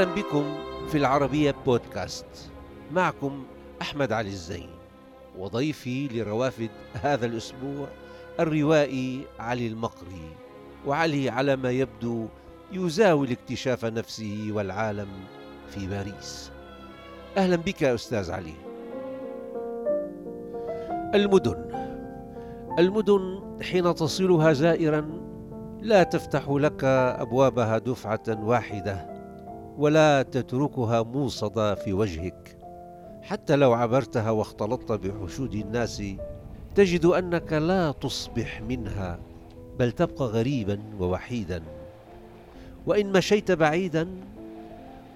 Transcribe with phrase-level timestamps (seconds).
[0.00, 0.54] أهلا بكم
[0.88, 2.26] في العربية بودكاست.
[2.92, 3.44] معكم
[3.82, 4.68] أحمد علي الزين
[5.38, 6.70] وضيفي لروافد
[7.02, 7.88] هذا الأسبوع
[8.40, 10.36] الروائي علي المقري.
[10.86, 12.26] وعلي على ما يبدو
[12.72, 15.08] يزاول اكتشاف نفسه والعالم
[15.68, 16.50] في باريس.
[17.36, 18.54] أهلا بك أستاذ علي.
[21.14, 21.64] المدن.
[22.78, 25.10] المدن حين تصلها زائرا
[25.80, 29.09] لا تفتح لك أبوابها دفعة واحدة.
[29.80, 32.56] ولا تتركها موصده في وجهك.
[33.22, 36.02] حتى لو عبرتها واختلطت بحشود الناس
[36.74, 39.18] تجد أنك لا تصبح منها
[39.78, 41.62] بل تبقى غريبا ووحيدا.
[42.86, 44.08] وإن مشيت بعيدا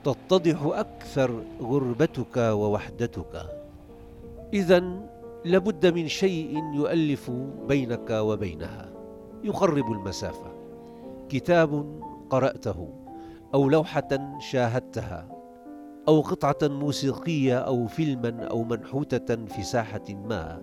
[0.05, 3.47] تتضح أكثر غربتك ووحدتك.
[4.53, 4.85] اذا
[5.45, 7.31] لابد من شيء يؤلف
[7.69, 8.89] بينك وبينها
[9.45, 10.53] يقرب المسافة.
[11.29, 13.04] كتاب قرأته.
[13.55, 15.29] أو لوحة شاهدتها
[16.09, 20.63] أو قطعة موسيقية أو فيلما أو منحوتة في ساحة ما.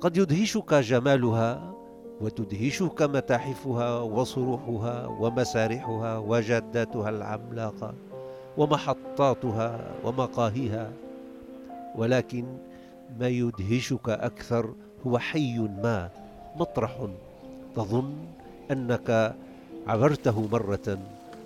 [0.00, 1.74] قد يدهشك جمالها
[2.20, 7.94] وتدهشك متاحفها وصروحها ومسارحها وجاداتها العملاقة
[8.58, 10.92] ومحطاتها ومقاهيها.
[11.96, 12.44] ولكن
[13.20, 14.74] ما يدهشك أكثر
[15.06, 16.10] هو حي ما
[16.56, 17.06] مطرح
[17.76, 18.14] تظن
[18.70, 19.36] أنك
[19.86, 20.98] عبرته مرة.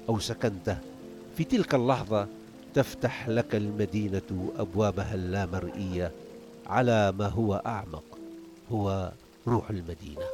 [0.09, 0.77] أو سكنته
[1.37, 2.27] في تلك اللحظة
[2.75, 6.11] تفتح لك المدينة أبوابها اللامرئيه
[6.67, 8.05] على ما هو أعمق
[8.73, 9.13] هو
[9.49, 10.27] روح المدينة.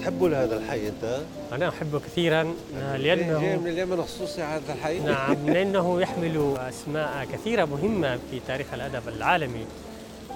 [0.00, 1.20] تحب هذا الحي أنت؟
[1.52, 2.54] أنا أحبه كثيرا.
[2.96, 8.74] لأنه جاي من اليمن خصوصي هذا الحي؟ نعم لأنه يحمل أسماء كثيرة مهمة في تاريخ
[8.74, 9.64] الأدب العالمي.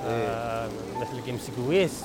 [0.06, 0.68] آه
[1.00, 2.04] مثل جيمس جويس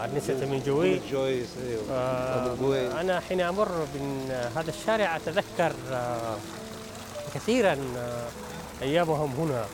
[0.00, 1.00] وأرنست همنغوي.
[1.12, 1.82] جويس إيوه.
[1.98, 6.36] آه أنا حين أمر من هذا الشارع أتذكر آه
[7.34, 8.26] كثيرا آه
[8.82, 9.64] أيامهم هنا.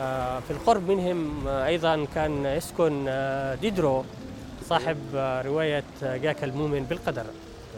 [0.00, 4.04] آه في القرب منهم آه أيضا كان يسكن آه ديدرو
[4.68, 7.24] صاحب آه رواية جاك المؤمن بالقدر.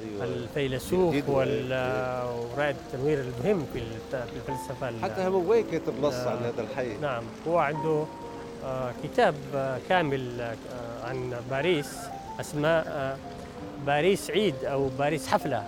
[0.03, 0.25] أيوة.
[0.25, 3.83] الفيلسوف ورائد التنوير المهم في
[4.37, 6.97] الفلسفة حتى هموي كتب نص عن هذا الحي.
[7.03, 7.23] نعم.
[7.49, 8.05] هو عنده
[9.05, 9.35] كتاب
[9.89, 10.55] كامل
[11.05, 11.99] عن باريس
[12.41, 13.19] أسماء
[13.87, 15.63] باريس عيد أو باريس حفلة.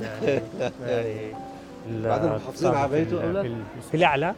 [0.00, 0.42] يعني
[0.86, 1.32] يعني
[1.88, 3.42] بعدين محافظين على بيته أو لا؟
[3.90, 4.34] في الأعلى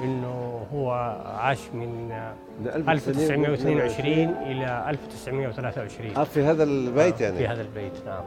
[0.00, 0.90] إنه هو
[1.38, 2.12] عاش من
[2.66, 4.12] 1922
[4.46, 8.24] إلى 1923 آه في هذا البيت يعني؟ في هذا البيت نعم.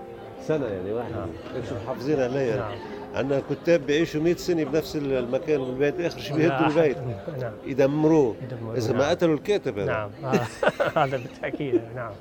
[0.47, 1.29] سنة يعني واحدة نعم.
[1.55, 2.75] إنتم محافظين عليها نعم.
[3.17, 6.97] عندنا كتاب بيعيشوا 100 سنة بنفس المكان والبيت آخر شيء بيهدوا البيت.
[7.41, 7.53] نعم.
[7.65, 8.35] يدمروه.
[8.75, 9.09] إذا ما نعم.
[9.09, 9.91] قتلوا الكاتب هذا.
[9.91, 10.09] نعم.
[11.03, 11.81] هذا بالتأكيد.
[11.95, 12.11] نعم.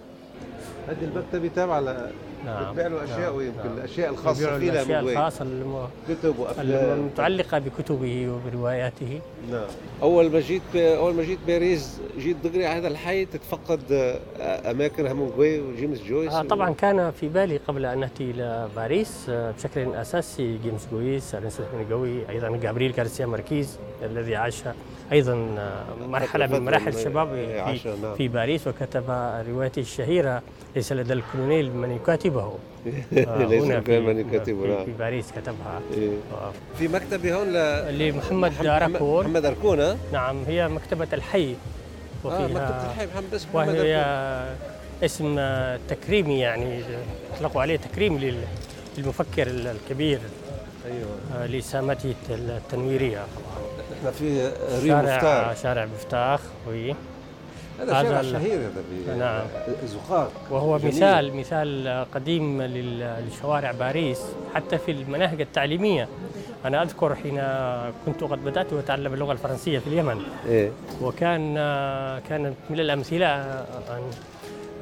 [0.89, 2.11] هذه المكتبه تابعه
[2.45, 2.71] نعم.
[2.71, 3.35] بتبيع له أشياء نعم.
[3.35, 3.79] ويمكن نعم.
[3.79, 5.89] الأشياء الخاصة فيه الأشياء الخاصة الم...
[6.09, 9.21] كتب وافلام المتعلقه بكتبه وبرواياته.
[9.51, 9.67] نعم.
[10.03, 13.81] أول ما جيت أول ما جيت باريس جيت دغري على هذا الحي تتفقد
[14.41, 16.75] اماكن همنغوي وجيمس جويس آه طبعا و...
[16.75, 22.57] كان في بالي قبل أن اتي إلى باريس بشكل أساسي جيمس جويس ارنست هيمنغوي أيضا
[22.57, 24.63] جابرييل غارسيا ماركيز الذي عاش
[25.13, 25.35] أيضا
[26.01, 28.15] مرحلة من مراحل شبابه في, نعم.
[28.15, 29.05] في باريس وكتب
[29.49, 30.43] روايته الشهيرة
[30.77, 32.53] ليس لدى الكولونيل من يكاتبه
[33.13, 34.85] ليس هنا في, من يكاتبه نعم.
[34.85, 36.11] في باريس كتبها إيه.
[36.79, 37.53] في مكتبه هون.
[37.99, 41.55] لمحمد أركون محمد أركون نعم هي مكتبة الحي
[42.25, 44.05] وفيها آه مكتبة الحي محمد اسم محمد وهي
[45.05, 45.41] اسم
[45.89, 46.81] تكريمي يعني
[47.35, 48.43] اطلقوا عليه تكريم
[48.99, 50.21] للمفكر الكبير
[50.87, 51.47] أيوه.
[51.47, 53.25] لسامته التنويرية.
[53.99, 54.53] إحنا في
[54.83, 56.95] ريم شارع شارع مفتاح وي.
[57.81, 58.61] هذا شارع شهير
[59.07, 59.47] هذا نعم.
[59.85, 60.33] زقاق.
[60.51, 60.95] وهو جميل.
[60.95, 64.23] مثال مثال قديم لشوارع باريس
[64.55, 66.09] حتى في المناهج التعليمية.
[66.65, 67.43] أنا أذكر حين
[68.07, 70.23] كنت قد بدأت أتعلم اللغة الفرنسية في اليمن.
[70.47, 70.71] إيه؟
[71.03, 71.55] وكان
[72.29, 73.65] كانت من الأمثلة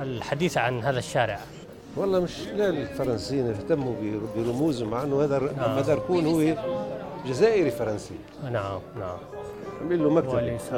[0.01, 1.41] الحديث عن هذا الشارع.
[1.97, 3.95] والله مش لا الفرنسيين اهتموا
[4.37, 5.79] برموزهم مع إنه هذا نعم.
[5.79, 6.57] مدركون هو
[7.27, 8.15] جزائري فرنسي.
[8.43, 9.19] نعم نعم.
[9.83, 10.33] عمل له مكتبة.
[10.33, 10.73] وليس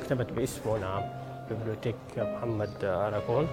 [0.00, 1.02] مكتبة باسمه نعم.
[1.48, 3.46] بيبليوتيك محمد أراكون.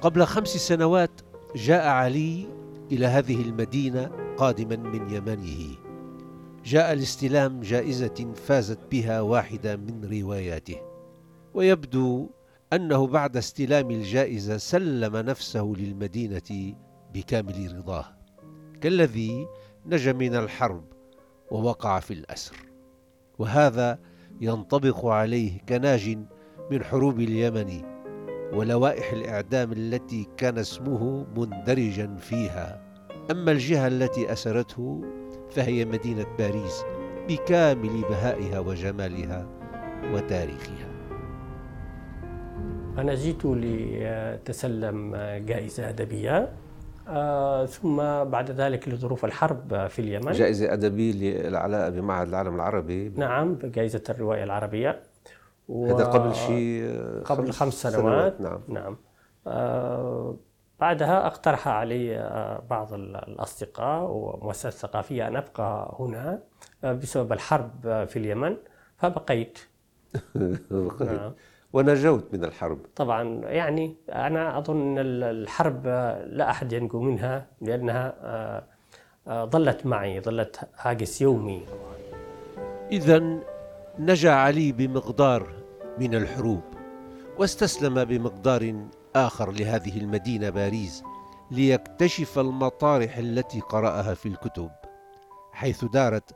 [0.00, 1.10] قبل خمس سنوات
[1.56, 2.46] جاء علي
[2.92, 5.76] إلى هذه المدينة قادما من يمنه
[6.64, 10.76] جاء لاستلام جائزة فازت بها واحدة من رواياته.
[11.54, 12.28] ويبدو
[12.72, 16.74] أنه بعد استلام الجائزة سلم نفسه للمدينة
[17.14, 18.04] بكامل رضاه
[18.80, 19.46] كالذي
[19.86, 20.84] نجا من الحرب
[21.50, 22.56] ووقع في الأسر.
[23.38, 23.98] وهذا
[24.40, 26.18] ينطبق عليه كناج
[26.70, 27.82] من حروب اليمن
[28.52, 32.82] ولوائح الإعدام التي كان اسمه مندرجا فيها.
[33.30, 35.04] أما الجهة التي أسرته
[35.50, 36.82] فهي مدينة باريس
[37.28, 39.48] بكامل بهائها وجمالها
[40.12, 40.91] وتاريخها.
[42.98, 45.16] أنا جئت لتسلم
[45.46, 46.52] جائزة أدبية
[47.08, 50.32] آه ثم بعد ذلك لظروف الحرب في اليمن.
[50.32, 53.08] جائزة أدبية للعلاء بمعهد العالم العربي.
[53.08, 55.02] نعم جائزة الرواية العربية.
[55.68, 55.86] و...
[55.86, 58.40] هذا قبل شيء قبل خمس سنوات, سنوات.
[58.40, 58.96] نعم, نعم.
[59.46, 60.36] آه
[60.80, 66.40] بعدها اقترح علي آه، بعض الأصدقاء ومؤسسات ثقافية أن أبقى هنا
[66.84, 68.56] آه، بسبب الحرب في اليمن
[68.96, 69.58] فبقيت.
[71.00, 71.32] نعم.
[71.72, 72.78] ونجوت من الحرب.
[72.96, 75.86] طبعا يعني أنا أظن أن الحرب
[76.26, 78.14] لا أحد ينجو منها لأنها
[79.26, 81.62] آه، ظلت معي ظلت هاجس يومي.
[82.92, 83.38] إذا
[83.98, 85.48] نجا علي بمقدار
[85.98, 86.62] من الحروب
[87.38, 88.74] واستسلم بمقدار
[89.16, 91.02] آخر لهذه المدينة باريس
[91.50, 94.70] ليكتشف المطارح التي قرأها في الكتب
[95.52, 96.32] حيث دارت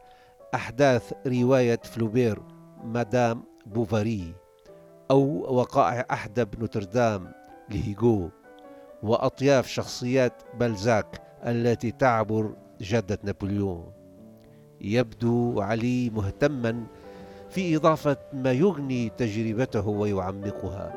[0.55, 2.43] أحداث رواية فلوبير
[2.85, 4.35] مدام بوفاري.
[5.11, 5.21] أو
[5.55, 7.33] وقائع أحدب نوتردام
[7.71, 8.31] لهيغو
[9.03, 13.93] وأطياف شخصيات بلزاك التي تعبر جدة نابليون.
[14.81, 16.87] يبدو علي مهتما
[17.51, 20.95] في إضافة ما يغني تجربته ويعمقها.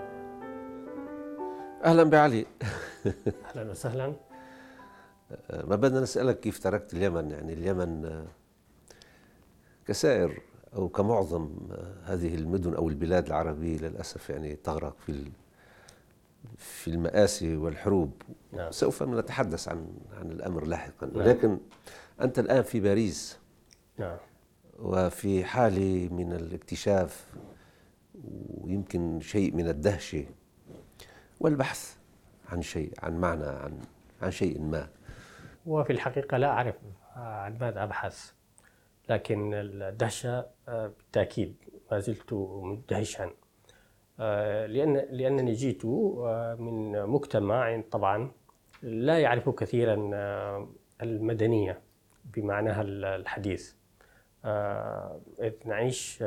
[1.83, 2.45] أهلا بعلي.
[3.55, 4.13] أهلا وسهلا.
[5.63, 8.23] ما بدنا نسألك كيف تركت اليمن؟ يعني اليمن
[9.85, 10.41] كسائر.
[10.75, 11.50] أو كمعظم
[12.04, 15.31] هذه المدن أو البلاد العربية للأسف يعني تغرق في
[16.57, 18.21] في المآسي والحروب.
[18.54, 18.71] نعم.
[18.71, 19.88] سوف نتحدث عن
[20.19, 21.07] عن الأمر لاحقا.
[21.07, 21.16] نعم.
[21.16, 21.57] ولكن
[22.21, 23.39] أنت الآن في باريس.
[23.98, 24.18] نعم.
[24.80, 27.33] وفي حالة من الاكتشاف
[28.48, 30.25] ويمكن شيء من الدهشة
[31.39, 31.95] والبحث
[32.50, 33.80] عن شيء عن معنى عن
[34.22, 34.88] عن شيء ما.
[35.65, 36.75] وفي الحقيقة لا أعرف
[37.15, 38.31] عن ماذا أبحث.
[39.09, 41.56] لكن الدهشة آه، بالتأكيد
[41.91, 43.31] ما زلت مدهشا.
[44.19, 48.31] آه، لأن لأنني جئت آه، من مجتمع طبعا
[48.83, 49.95] لا يعرف كثيرا
[51.01, 51.81] المدنية
[52.35, 53.73] بمعناها الحديث.
[55.39, 56.23] إذ نعيش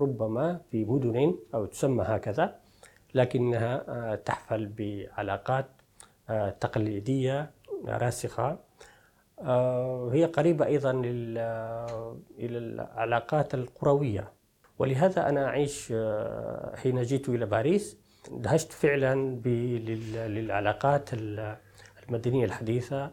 [0.00, 2.60] ربما في مدن أو تسمى هكذا
[3.14, 5.66] لكنها تحفل بعلاقات
[6.60, 7.50] تقليدية
[7.86, 8.58] راسخة.
[10.12, 14.32] هي قريبة أيضا إلى العلاقات القروية.
[14.78, 15.92] ولهذا أنا أعيش
[16.74, 17.96] حين جئت إلى باريس.
[18.30, 19.14] دهشت فعلا
[20.28, 21.10] للعلاقات
[22.08, 23.10] المدنية الحديثة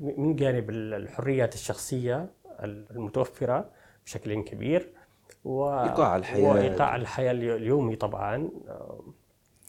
[0.00, 2.30] من جانب الحريات الشخصية
[2.62, 3.70] المتوفرة
[4.04, 4.88] بشكل كبير
[5.44, 6.52] وإيقاع الحياة.
[6.52, 8.50] وإيقاع الحياة اليومي طبعا.
[8.68, 9.00] آه،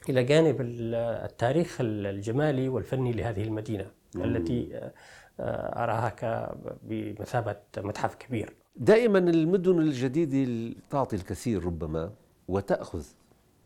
[0.09, 3.85] إلى جانب التاريخ الجمالي والفني لهذه المدينة.
[4.25, 4.93] التي آه،
[5.39, 8.55] آه، أراها بمثابة متحف كبير.
[8.75, 12.11] دائما المدن الجديدة تعطي الكثير ربما
[12.47, 13.05] وتأخذ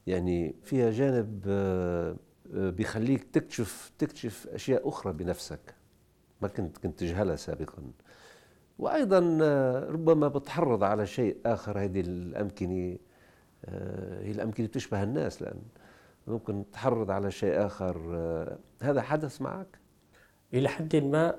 [0.07, 1.41] يعني فيها جانب
[2.53, 5.75] بيخليك تكتشف تكتشف أشياء أخرى بنفسك.
[6.41, 7.83] ما كنت كنت تجهلها سابقا.
[8.79, 12.97] وأيضا آه، ربما بتحرض على شيء آخر هذه الأمكنة
[13.65, 15.61] آه، هي الأمكنة تشبه الناس لأن
[16.27, 18.01] ممكن تحرض على شيء آخر.
[18.13, 19.80] آه، هذا حدث معك؟
[20.53, 21.35] إلى حد ما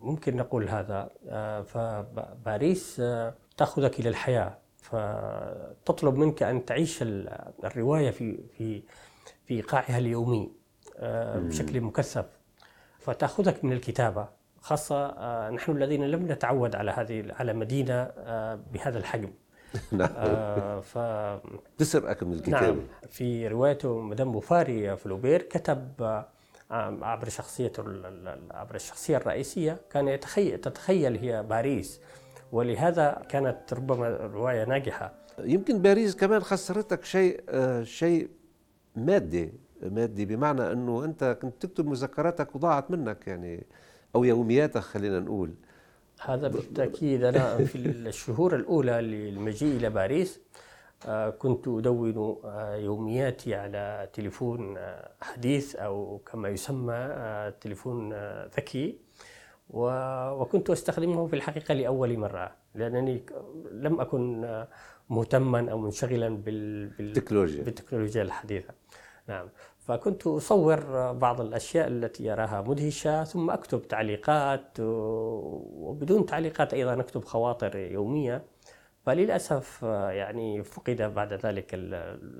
[0.00, 1.10] ممكن نقول هذا
[1.66, 3.02] فباريس
[3.56, 8.82] تأخذك إلى الحياة فتطلب منك أن تعيش الرواية في في
[9.46, 10.52] في إيقاعها اليومي
[11.36, 12.26] بشكل مكثف
[12.98, 14.28] فتأخذك من الكتابة
[14.64, 19.30] خاصة آه، نحن الذين لم نتعود على هذه على مدينة آه، بهذا الحجم.
[19.92, 20.10] نعم.
[20.16, 20.98] آه ف
[21.78, 22.66] تسرقك من الكتابة.
[22.66, 22.80] نعم.
[23.08, 26.28] في روايته مدام بوفاري فلوبير كتب آه،
[26.70, 27.72] عبر شخصية
[28.50, 32.00] عبر الشخصية الرئيسية كان يتخيل تتخيل هي باريس
[32.52, 35.12] ولهذا كانت ربما رواية ناجحة.
[35.38, 37.40] يمكن باريس كمان خسرتك شيء
[37.82, 38.28] شيء
[38.96, 39.52] مادي
[39.82, 43.66] مادي بمعنى أنه أنت كنت تكتب مذكراتك وضاعت منك يعني
[44.14, 45.54] أو يومياتك خلينا نقول.
[46.20, 47.78] هذا بالتأكيد أنا في
[48.08, 50.38] الشهور الأولى للمجيء إلى باريس آه،
[51.38, 58.12] كنت أدون آه، يومياتي على تليفون آه، حديث أو كما يسمى تليفون
[58.56, 58.98] ذكي.
[59.70, 63.26] وكنت أستخدمه في الحقيقة لأول مرة لأنني
[63.70, 64.64] لم أكن
[65.10, 67.64] مهتما أو منشغلا بالتكنولوجيا.
[67.64, 68.74] بالتكنولوجيا الحديثة.
[69.28, 69.48] نعم.
[69.78, 77.76] فكنت أصور بعض الأشياء التي أراها مدهشة ثم أكتب تعليقات وبدون تعليقات أيضا أكتب خواطر
[77.76, 78.53] يومية.
[79.06, 81.70] فللأسف يعني فقد بعد ذلك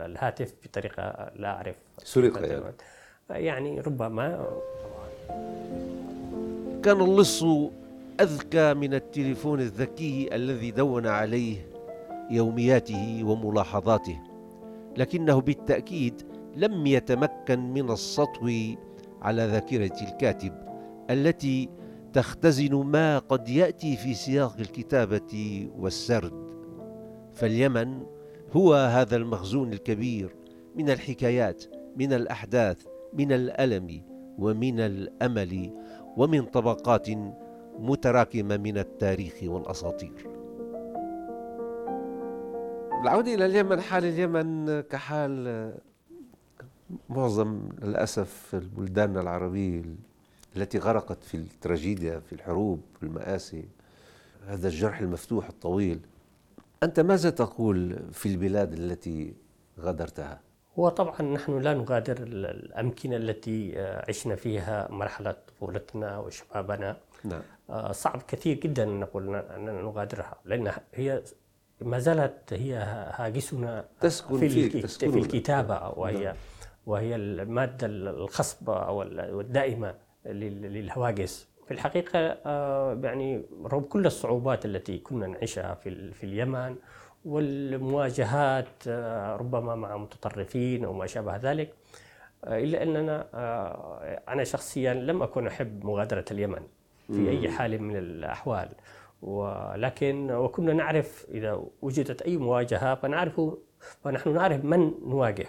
[0.01, 1.77] الهاتف بطريقة لا أعرف.
[1.99, 2.75] سرق يعني.
[3.31, 4.47] يعني ربما.
[6.83, 7.45] كان اللص
[8.21, 11.57] أذكى من التليفون الذكي الذي دون عليه
[12.31, 14.19] يومياته وملاحظاته
[14.97, 16.23] لكنه بالتأكيد
[16.57, 18.51] لم يتمكن من السطو
[19.23, 20.53] على ذاكرة الكاتب
[21.11, 21.69] التي
[22.13, 26.44] تختزن ما قد يأتي في سياق الكتابة والسرد.
[27.35, 28.03] فاليمن
[28.53, 30.35] هو هذا المخزون الكبير
[30.77, 31.65] من الحكايات
[31.97, 34.03] من الأحداث من الألم
[34.39, 35.71] ومن الأمل
[36.17, 37.09] ومن طبقات
[37.79, 40.31] متراكمة من التاريخ والأساطير.
[43.03, 45.75] العودة إلى اليمن حال اليمن كحال
[47.09, 49.83] معظم للأسف البلدان العربية
[50.57, 53.65] التي غرقت في التراجيديا في الحروب في المآسي.
[54.47, 56.01] هذا الجرح المفتوح الطويل
[56.85, 59.35] أنت ماذا تقول في البلاد التي
[59.81, 60.41] غادرتها؟
[60.79, 67.43] هو طبعا نحن لا نغادر الأمكنة التي عشنا فيها مرحلة طفولتنا وشبابنا نعم.
[67.71, 71.23] آه، صعب كثير جدا أن نقول أننا نغادرها لأن هي
[71.81, 72.75] ما زالت هي
[73.15, 76.37] هاجسنا تسكن في, فيك في الكتابة وهي نعم.
[76.87, 79.03] وهي المادة الخصبة أو
[79.41, 79.95] الدائمة
[80.27, 86.77] للهواجس في الحقيقة آه، يعني رغم كل الصعوبات التي كنا نعيشها في, في اليمن
[87.25, 91.75] والمواجهات آه، ربما مع متطرفين أو ما شابه ذلك
[92.45, 93.27] آه، إلا أننا
[94.29, 96.63] أنا شخصيا لم أكن أحب مغادرة اليمن
[97.07, 98.69] في أي حال من الأحوال.
[99.23, 103.41] ولكن وكنا نعرف إذا وجدت أي مواجهة فنعرف
[104.05, 105.47] فنحن نعرف من نواجه.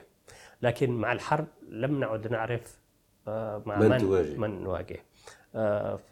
[0.61, 2.79] لكن مع الحرب لم نعد نعرف
[3.65, 4.39] مع من, من.
[4.39, 4.99] من نواجه.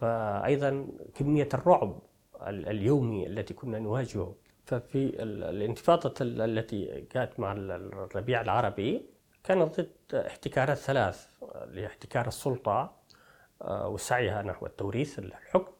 [0.00, 1.98] فأيضا كمية الرعب
[2.46, 4.34] اليومي التي كنا نواجهه.
[4.64, 9.06] ففي الانتفاضة التي كانت مع الربيع العربي
[9.44, 11.26] كانت ضد احتكارات ثلاث
[11.66, 12.96] لاحتكار السلطة
[13.62, 15.72] آه، وسعيها نحو التوريث الحكم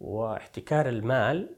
[0.00, 1.56] واحتكار المال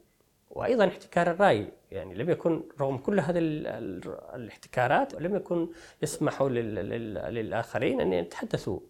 [0.50, 1.72] وأيضا احتكار الرأي.
[1.90, 5.68] يعني لم يكن رغم كل هذه الاحتكارات لم يكن
[6.02, 8.80] يسمحوا للآخرين أن يتحدثوا.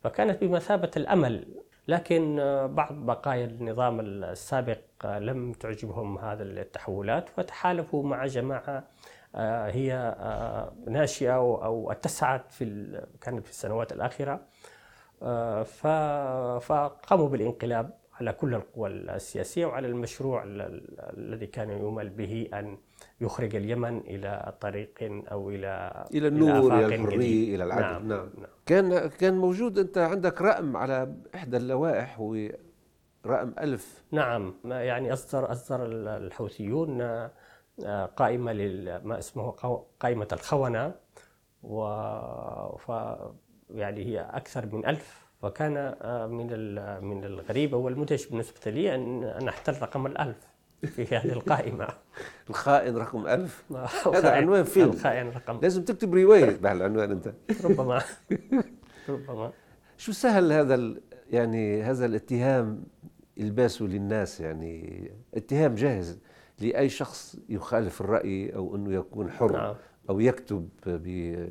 [0.00, 1.46] فكانت بمثابة الأمل
[1.88, 2.36] لكن
[2.74, 8.84] بعض بقايا النظام السابق لم تعجبهم هذه التحولات فتحالفوا مع جماعة
[9.34, 12.64] آه، هي آه، ناشئة أو اتسعت في
[13.20, 13.92] كانت في السنوات
[15.22, 15.62] آه،
[16.58, 22.78] فقاموا بالانقلاب على كل القوى السياسية وعلى المشروع الذي كان يؤمل به أن
[23.22, 28.08] يخرج اليمن إلى طريق أو إلى إلى النور إلى الحرية إلى العدل نعم.
[28.08, 28.30] نعم.
[28.38, 28.50] نعم.
[28.66, 32.36] كان كان موجود أنت عندك رقم على إحدى اللوائح هو
[33.26, 35.86] رقم ألف نعم يعني أصدر أصدر
[36.16, 38.52] الحوثيون آه، قائمة
[39.04, 39.50] ما اسمه
[40.00, 40.94] قائمة الخونة
[41.62, 41.86] و
[42.76, 42.92] ف
[43.70, 46.46] يعني هي أكثر من ألف وكان آه، من
[47.04, 50.51] من الغريب والمدهش بالنسبة لي أن أن أحتل رقم الألف
[50.86, 51.88] في هذه القائمة.
[52.50, 53.64] الخائن رقم ألف.
[54.14, 54.90] هذا عنوان فيلم.
[54.90, 55.58] الخائن رقم.
[55.62, 57.32] لازم تكتب رواية بهالعنوان أنت.
[57.64, 58.02] ربما.
[59.08, 59.52] ربما.
[59.96, 60.94] شو سهل هذا
[61.30, 62.84] يعني هذا الاتهام
[63.38, 66.18] الباسه للناس يعني؟ اتهام جاهز
[66.60, 69.74] لأي شخص يخالف الرأي أو أنه يكون حر نعم.
[70.10, 70.68] أو يكتب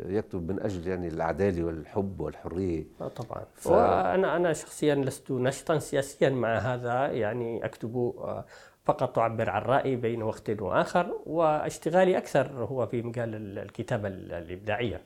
[0.06, 2.86] يكتب من أجل يعني العدالة والحب والحرية.
[3.02, 3.46] آه، طبعا.
[3.54, 3.68] ف...
[3.68, 8.46] وأنا أنا شخصيا لست نشطا سياسيا مع هذا يعني أكتب آه،
[8.86, 15.02] فقط أعبر عن رايي بين وقت وآخر واشتغالي أكثر هو في مجال الكتابة الإبداعية.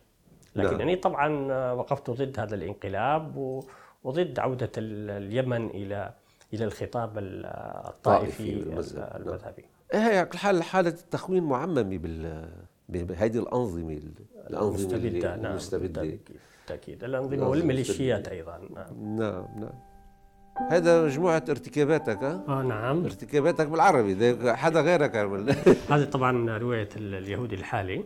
[0.55, 0.79] لكن نعم.
[0.79, 3.37] يعني طبعا وقفت ضد هذا الانقلاب
[4.03, 6.13] وضد عودة اليمن إلى
[6.53, 8.53] إلى الخطاب الطائفي
[9.15, 9.65] المذهبي.
[9.93, 10.03] نعم.
[10.03, 12.49] هي حال حالة التخوين معممة بال
[12.89, 14.01] بهذه الأنظمة
[14.49, 17.03] الأنظمة المستبدة نعم المستبدة بالتأكيد.
[17.03, 19.17] الأنظمة والميليشيات أيضا نعم.
[19.17, 19.94] نعم نعم.
[20.57, 23.03] هذا مجموعة ارتكاباتك؟ آه نعم.
[23.05, 25.55] ارتكاباتك بالعربي حدا غيرك عمل
[25.91, 28.05] هذه طبعا رواية اليهودي الحالي.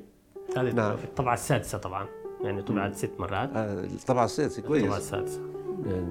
[0.57, 0.97] هذه نعم.
[0.97, 2.07] في الطبعة السادسة طبعا
[2.43, 3.49] يعني طبعت ست مرات.
[3.55, 4.83] آه الطبعة السادسة كويس.
[4.83, 5.41] الطبعة السادسة.
[5.85, 6.07] يعني.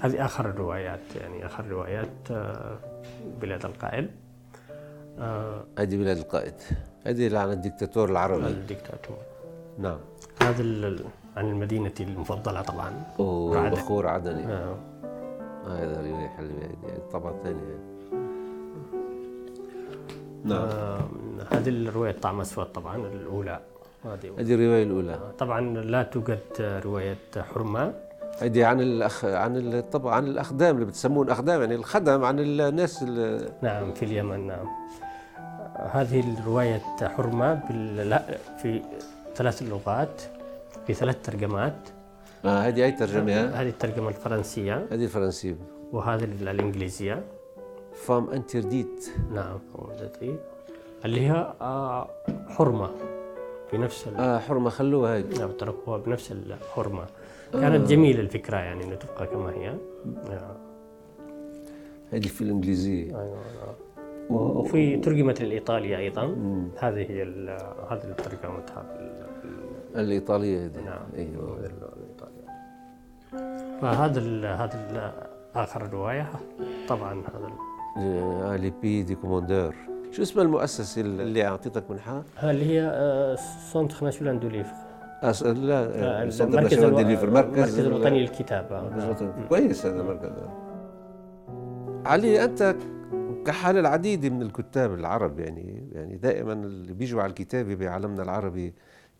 [0.00, 2.78] هذه آخر الروايات يعني آخر روايات آه،
[3.40, 4.10] بلاد القائد
[5.18, 6.54] آه هذه بلاد القائد.
[7.06, 8.46] هذه عن الدكتاتور العربي.
[8.46, 9.16] الدكتاتور.
[9.78, 9.98] نعم.
[10.42, 10.96] هذا
[11.36, 13.02] عن المدينة المفضلة طبعا.
[13.18, 14.46] أوه بخور عدني.
[14.46, 14.93] نعم
[15.68, 17.78] هذا رواية حلوة هذه طبعا ثانية
[20.44, 20.58] نعم.
[20.62, 20.98] آه
[21.50, 23.60] هذه الرواية طعم أسود طبعا الأولى.
[24.04, 24.54] هذه.
[24.54, 25.14] الرواية الأولى.
[25.14, 27.94] آه طبعا لا توجد رواية حرمة.
[28.38, 33.02] هذه عن الأخ عن طبعا عن الأخدام اللي بتسمون أخدام يعني الخدم عن الناس
[33.62, 34.66] نعم في اليمن نعم.
[35.76, 37.60] هذه الرواية حرمة
[38.62, 38.82] في
[39.34, 40.22] ثلاث لغات
[40.86, 41.74] في ثلاث ترجمات.
[42.44, 44.86] آه هذه أي ترجمة؟ هذه الترجمة الفرنسية.
[44.90, 45.56] هذه الفرنسية
[45.92, 47.24] وهذه الإنجليزية.
[47.94, 49.58] فام انترديت نعم
[51.04, 52.10] اللي هي آه،
[52.48, 52.90] حرمة.
[53.72, 54.08] بنفس.
[54.08, 57.06] آه حرمة خلوها هذه نعم تركوها بنفس الحرمة
[57.52, 59.74] كانت جميلة الفكرة يعني إنه تبقى كما هي.
[60.28, 60.56] نعم.
[62.12, 63.04] هذه في الإنجليزية.
[63.04, 63.74] أيوه نعم.
[64.36, 66.24] وفي ترجمة الإيطالية أيضا.
[66.78, 67.22] هذه هي
[67.90, 70.80] هذه اللي ترجمتها بال- الإيطالية هذه.
[70.84, 71.02] نعم.
[71.14, 72.03] الإيطالية
[73.92, 75.12] فهذا ال هذا ال
[75.54, 76.30] آخر رواية.
[76.88, 77.52] طبعا هذا ال-
[77.98, 79.74] آه بي دي كوموندور
[80.10, 83.36] شو اسم المؤسسة اللي أعطيتك منحة؟ اللي هي آه،
[83.72, 84.74] سونتر ناسيونال دو ليفر.
[85.42, 89.48] لا آه، سنتر المركز ليفر مركز الوطني للكتاب آه، مركز نعم.
[89.48, 90.32] كويس هذا المركز.
[92.06, 92.76] علي أنت
[93.46, 98.74] كحال العديد من الكتاب العرب يعني يعني دائما اللي بيجوا على الكتابة بعالمنا العربي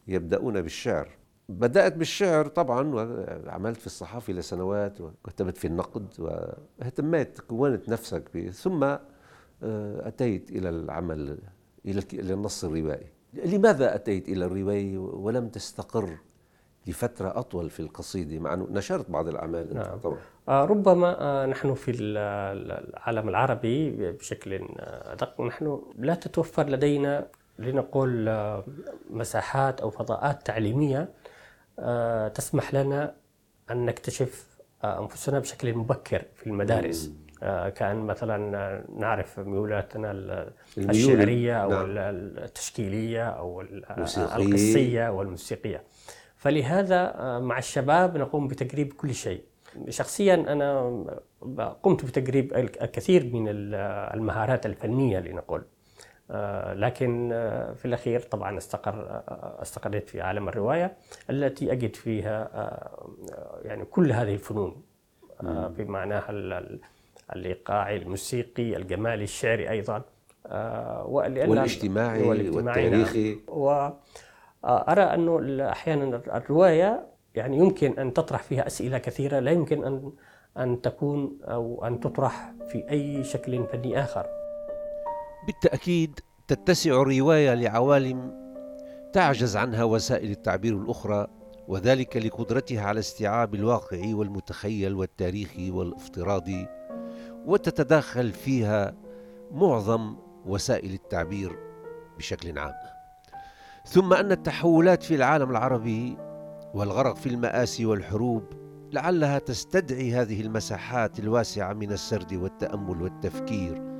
[0.08, 1.08] يبدأون بالشعر.
[1.48, 8.84] بدأت بالشعر طبعا وعملت في الصحافة لسنوات وكتبت في النقد واهتميت كونت نفسك به ثم
[8.84, 11.38] آه، أتيت إلى العمل
[11.86, 13.06] إلى النص الروائي.
[13.34, 16.10] لماذا أتيت إلى الرواية ولم تستقر
[16.86, 19.98] لفترة أطول في القصيدة مع أنه نشرت بعض الأعمال نعم.
[19.98, 20.18] طبعا.
[20.48, 22.16] آه، ربما آه، نحن في ال-
[22.96, 25.40] العالم العربي بشكل أدق.
[25.40, 27.26] نحن لا تتوفر لدينا
[27.58, 28.28] لنقول
[29.10, 31.08] مساحات أو فضاءات تعليمية
[32.34, 33.14] تسمح لنا
[33.70, 34.54] أن نكتشف
[34.84, 37.12] آه، أنفسنا بشكل مبكر في المدارس.
[37.42, 40.10] آه، كأن مثلا آه، نعرف ميولاتنا
[40.78, 41.84] الشعرية أو نعم.
[41.90, 43.60] ال- التشكيلية أو.
[43.60, 45.82] القصية والموسيقية.
[46.36, 49.42] فلهذا آه، مع الشباب نقوم بتجريب كل شيء.
[49.88, 50.80] شخصيا أنا
[51.82, 53.74] قمت بتجريب الكثير من ال-
[54.14, 55.60] المهارات الفنية لنقول.
[55.60, 55.64] آه،
[56.74, 60.96] لكن آه، في الأخير طبعا استقر آه، استقريت في عالم الرواية
[61.30, 64.82] التي أجد فيها آه، يعني كل هذه الفنون
[65.42, 66.80] آه، بمعناها ال- ال-
[67.36, 69.68] الايقاعي الموسيقي الجمالي الشعري
[70.46, 73.00] آه، ولأن- والاجتماعي والاجتماعي، نعم.
[73.00, 80.12] والتاريخي وأرى أنه أحيانا الرواية يعني يمكن أن تطرح فيها أسئلة كثيرة لا يمكن أن
[80.58, 84.26] أن تكون أو أن تطرح في أي شكل فني آخر.
[85.46, 88.44] بالتأكيد تتسع الرواية لعوالم
[89.12, 91.26] تعجز عنها وسائل التعبير الأخرى
[91.68, 96.66] وذلك لقدرتها على استيعاب الواقع والمتخيل والتاريخي والافتراضي
[97.46, 98.94] وتتداخل فيها
[99.50, 101.58] معظم وسائل التعبير
[102.18, 102.72] بشكل عام.
[103.86, 106.16] ثم أن التحولات في العالم العربي
[106.74, 108.44] والغرق في المآسي والحروب
[108.92, 113.93] لعلها تستدعي هذه المساحات الواسعة من السرد والتأمل والتفكير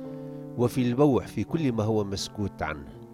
[0.57, 3.05] وفي البوح في كل ما هو مسكوت عنه.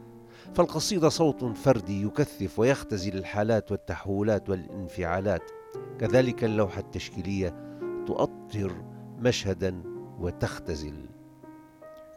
[0.54, 5.52] فالقصيدة صوت فردي يكثف ويختزل الحالات والتحولات والانفعالات.
[6.00, 8.72] كذلك اللوحة التشكيلية تؤطر
[9.20, 9.84] مشهدا
[10.20, 11.06] وتختزل.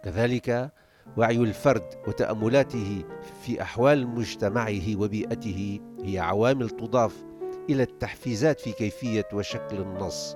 [0.04, 0.72] كذلك
[1.16, 3.04] وعي الفرد وتأملاته
[3.42, 7.24] في أحوال مجتمعه وبيئته هي عوامل تضاف
[7.70, 10.34] إلى التحفيزات في كيفية وشكل النص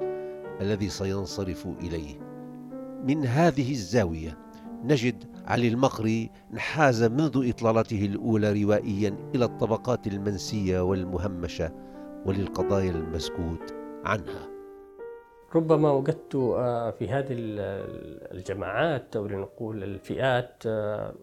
[0.60, 2.20] الذي سينصرف إليه.
[3.04, 4.47] من هذه الزاوية
[4.84, 11.72] نجد علي المقري انحاز منذ إطلالته الأولى روائيا إلى الطبقات المنسية والمهمشة
[12.26, 14.48] وللقضايا المسكوت عنها.
[15.54, 21.14] ربما وجدت آه، في هذه ال- الجماعات أو لنقول الفئات آه،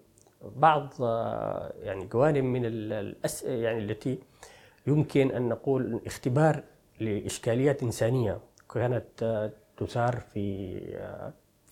[0.56, 4.20] بعض آه، يعني جوانب من ال- الأس يعني التي
[4.88, 6.64] يمكن أن نقول اختبار
[7.00, 8.40] لإشكاليات إنسانية
[8.74, 10.76] كانت تثار في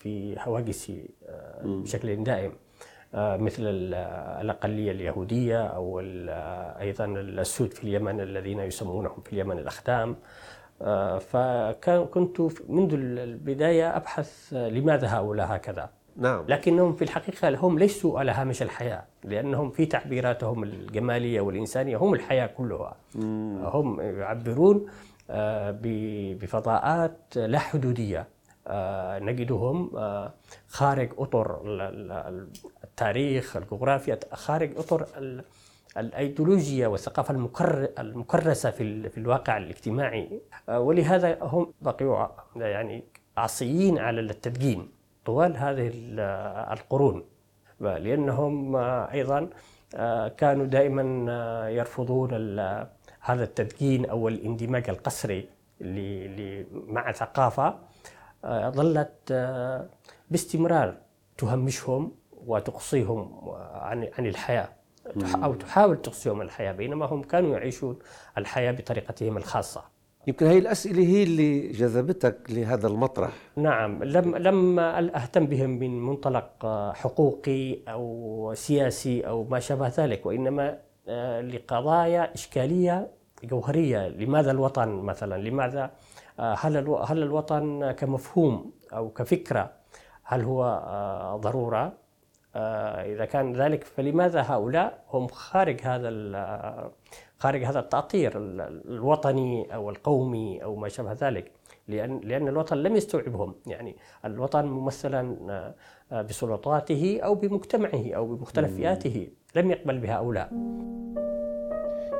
[0.04, 0.92] في هواجس
[1.28, 2.52] آه، بشكل دائم.
[3.14, 3.94] آه، مثل ال-
[4.44, 10.16] الأقلية اليهودية أو آه، أيضا السود في اليمن الذين يسمونهم في اليمن الأخدام.
[10.82, 15.90] آه، فكان كنت منذ البداية أبحث آه، لماذا هؤلاء هكذا.
[16.16, 16.44] نعم.
[16.48, 22.46] لكنهم في الحقيقة هم ليسوا على هامش الحياة لأنهم في تعبيراتهم الجمالية والإنسانية هم الحياة
[22.46, 22.96] كلها.
[23.74, 24.86] هم يعبرون
[25.30, 28.18] آه، بفضاءات لا حدودية.
[28.20, 28.26] آه،
[29.18, 30.32] نجدهم آه،
[30.68, 31.10] خارج
[32.12, 32.48] ال-
[32.84, 34.70] التاريخ الجغرافيا خارج
[35.18, 35.44] ال-
[35.96, 40.40] الأيديولوجيا والثقافة المكر المكرسة في في الواقع الاجتماعي.
[40.68, 43.04] آه، ولهذا هم بقوا ع- يعني
[43.36, 44.88] عصيين على التدجين
[45.24, 46.20] طوال هذه ال-
[46.78, 47.24] القرون.
[47.80, 49.48] لأنهم آه، أيضا
[50.38, 51.02] كانوا دائما
[51.70, 52.30] يرفضون
[53.20, 55.48] هذا التدجين أو الاندماج القسري
[56.86, 57.78] مع ثقافة
[58.46, 59.88] ظلت آه،
[60.30, 60.96] باستمرار
[61.38, 62.12] تهمشهم
[62.46, 64.68] وتقصيهم عن عن الحياة.
[65.44, 67.98] أو تحاول تقصيهم الحياة بينما هم كانوا يعيشون
[68.38, 69.84] الحياة بطريقتهم الخاصة.
[70.26, 73.30] يمكن هي الأسئلة هي اللي جذبتك لهذا المطرح.
[73.56, 80.78] نعم لم لم أهتم بهم من منطلق حقوقي أو سياسي أو ما شابه ذلك وإنما
[81.08, 83.10] آه، لقضايا إشكالية
[83.44, 84.08] جوهرية.
[84.08, 85.90] لماذا الوطن مثلا؟ لماذا آه،
[86.38, 89.70] هل هل الوطن كمفهوم أو كفكرة
[90.24, 91.92] هل هو آه، ضرورة؟
[92.56, 96.10] إذا كان ذلك فلماذا هؤلاء هم خارج هذا
[97.38, 101.52] خارج هذا التأطير الوطني أو القومي أو ما شابه ذلك؟
[101.88, 103.54] لأن لأن الوطن لم يستوعبهم.
[103.66, 105.36] يعني الوطن ممثلا
[106.12, 110.50] آه، بسلطاته أو بمجتمعه أو بمختلف فئاته لم يقبل بهؤلاء.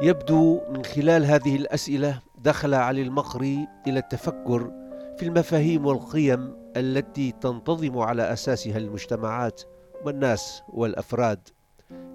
[0.00, 4.72] يبدو من خلال هذه الأسئلة دخل علي المقري إلى التفكر
[5.16, 9.62] في المفاهيم والقيم التي تنتظم على أساسها المجتمعات
[10.04, 11.38] والناس والأفراد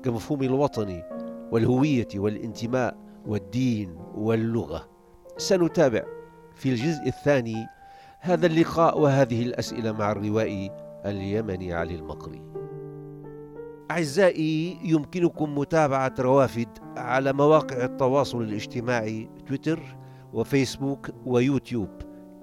[0.03, 1.03] كمفهوم الوطني
[1.51, 4.89] والهوية والانتماء والدين واللغة.
[5.37, 6.03] سنتابع
[6.55, 7.67] في الجزء الثاني
[8.19, 10.71] هذا اللقاء وهذه الأسئلة مع الروائي
[11.05, 12.41] اليمني علي المقري.
[13.91, 19.79] أعزائي يمكنكم متابعة روافد على مواقع التواصل الاجتماعي تويتر
[20.33, 21.89] وفيسبوك ويوتيوب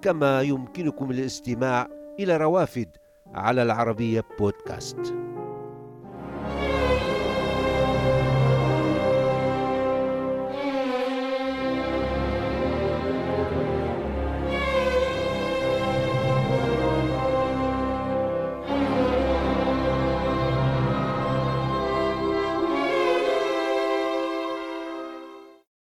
[0.02, 1.88] كما يمكنكم الاستماع
[2.20, 2.88] إلى روافد
[3.34, 5.25] على العربية بودكاست.